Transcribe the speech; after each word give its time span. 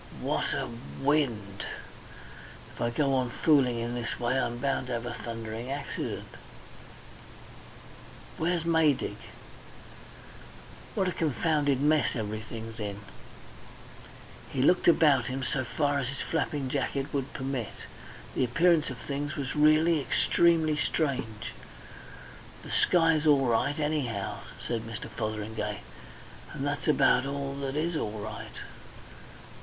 What 0.19 0.51
a 0.51 0.67
wind! 0.99 1.63
If 2.73 2.81
I 2.81 2.89
go 2.89 3.13
on 3.13 3.29
fooling 3.29 3.77
in 3.77 3.93
this 3.93 4.19
way 4.19 4.39
I'm 4.39 4.57
bound 4.57 4.87
to 4.87 4.93
have 4.93 5.05
a 5.05 5.13
thundering 5.13 5.69
accident!... 5.69 6.27
"Where's 8.39 8.63
Maydig? 8.65 9.17
"What 10.95 11.07
a 11.07 11.11
confounded 11.11 11.81
mess 11.81 12.15
everything's 12.15 12.79
in!" 12.79 13.01
He 14.51 14.63
looked 14.63 14.87
about 14.87 15.25
him 15.25 15.43
so 15.43 15.63
far 15.63 15.99
as 15.99 16.07
his 16.07 16.17
flapping 16.17 16.67
jacket 16.67 17.13
would 17.13 17.31
permit. 17.33 17.69
The 18.33 18.43
appearance 18.45 18.89
of 18.89 18.97
things 18.97 19.35
was 19.35 19.55
really 19.55 20.01
extremely 20.01 20.77
strange. 20.77 21.53
"The 22.63 22.71
sky's 22.71 23.27
all 23.27 23.45
right 23.45 23.77
anyhow," 23.77 24.39
said 24.67 24.81
Mr. 24.81 25.07
Fotheringay. 25.09 25.81
"And 26.53 26.65
that's 26.65 26.87
about 26.87 27.27
all 27.27 27.53
that 27.57 27.75
is 27.75 27.95
all 27.95 28.17
right. 28.19 28.57